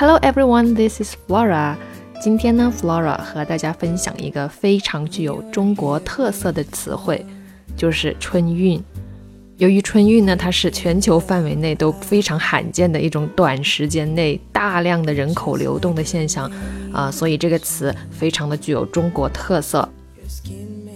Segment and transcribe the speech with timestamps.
[0.00, 1.76] Hello everyone, this is Flora.
[2.22, 7.22] 今天呢，Flora 和大家分享一个非常具有中国特色的词汇，
[7.76, 8.82] 就是春运。
[9.58, 16.50] 由于春运呢，它是全球范围内都非常罕见的一种短时间内大量的人口流动的现象
[16.94, 19.86] 啊，所以这个词非常的具有中国特色。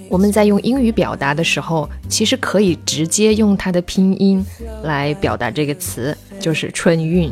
[0.08, 4.42] 我们在用英语表达的时候，其实可以直接用它的拼音
[4.82, 7.30] 来表达这个词，就是春运。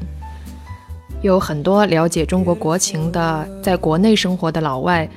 [1.22, 5.08] 有很多了解中国国情的，在国内生活的老外，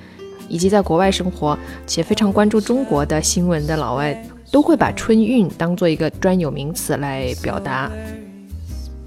[0.48, 4.18] 以及在国外生活且非常关注中国的新闻的老外。
[4.52, 7.92] 都会把春运当做一个专有名词来表达。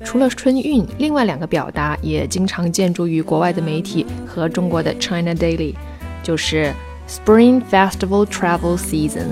[0.04, 5.74] 除了春运，另外两个表达也经常见诸于国外的媒体和中国的 China Daily，
[6.22, 6.74] 就是
[7.08, 9.28] Spring Festival Travel Season。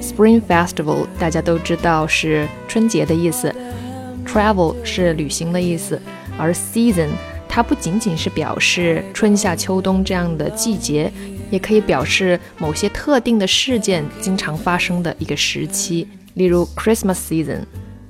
[0.00, 3.54] Spring Festival 大家都知道是春节的意思
[4.24, 6.00] ，Travel 是旅行的意思，
[6.38, 7.10] 而 Season
[7.48, 11.12] 它不仅仅是表示春夏秋冬这样的季节。
[11.50, 17.58] 也可以表示某些特定的事件经常发生的一个时期，例如 Christmas season。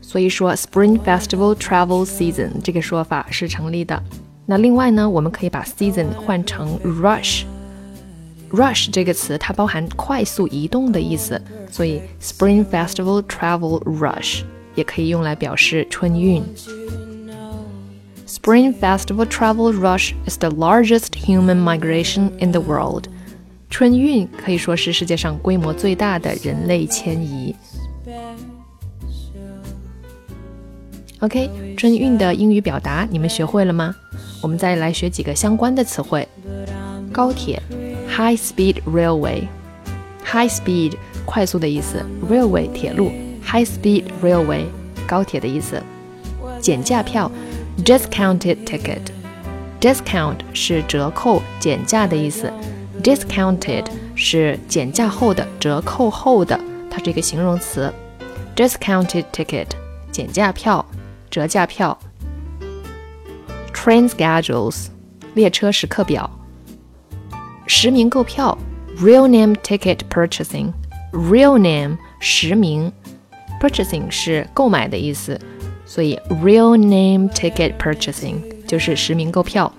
[0.00, 4.00] 所以说 Spring Festival Travel Season 这个说法是成立的。
[4.46, 7.42] 那另外呢，我们可以把 season 换成 rush。
[8.52, 14.42] rush 这个词它包含快速移动的意思，所以 Spring Festival Travel Rush
[14.76, 16.44] 也可以用来表示春运。
[18.42, 23.04] Spring Festival Travel Rush is the largest human migration in the world.
[23.70, 27.54] 春运可以说是世界上规模最大的人类迁移。
[31.20, 33.94] OK，春运的英语表达你们学会了吗？
[34.42, 36.26] 我们再来学几个相关的词汇。
[37.12, 37.62] 高铁
[38.08, 43.12] ，high speed railway，high speed 快速的意思，railway 铁路
[43.44, 44.64] ，high speed railway
[45.06, 45.80] 高铁的意思。
[46.60, 47.30] 减价票
[47.78, 52.52] ，discounted ticket，discount 是折扣、减价的意思。
[53.02, 56.58] Discounted 是减价后的、折扣后的，
[56.90, 57.92] 它是一个形容词。
[58.54, 59.66] Discounted ticket
[60.12, 60.84] 减价票、
[61.30, 61.98] 折价票。
[63.72, 64.88] Train schedules
[65.34, 66.30] 列车时刻表。
[67.66, 68.56] 实名购票
[68.98, 70.72] Real name ticket purchasing
[71.12, 72.92] Real name 实名
[73.60, 75.40] Purchasing 是购买的意思，
[75.94, 78.36] 所以 Real name ticket purchasing
[78.66, 79.70] 就是实名购票。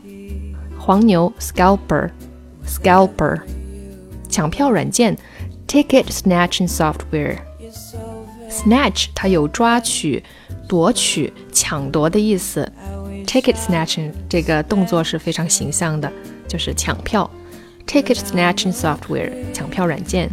[0.78, 2.12] 黄牛 Scalper
[2.68, 3.42] Scalper，
[4.30, 5.18] 抢票软件
[5.68, 7.38] ，Ticket snatching software。
[8.48, 10.24] Snatch 它有抓取、
[10.68, 12.72] 夺取、抢夺的意思。
[13.26, 16.14] Ticket snatching 这个动作是非常形象的，
[16.48, 17.28] 就是抢票。
[17.88, 20.30] Ticket snatching software 抢票软件。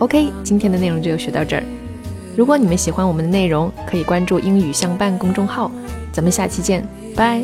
[0.00, 1.64] OK，今天的内容就学到这儿。
[2.36, 5.70] 如果你们喜欢我们的内容，可以关注英语相伴公众号。
[6.12, 7.42] 咱们下期见，拜。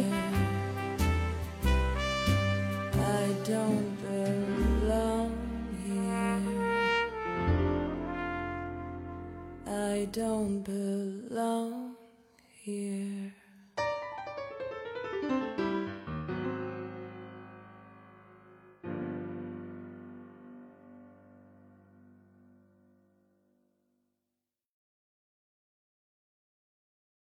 [9.68, 11.94] I don't belong
[12.64, 13.32] here.